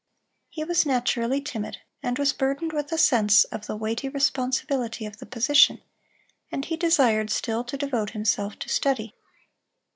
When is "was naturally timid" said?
0.63-1.77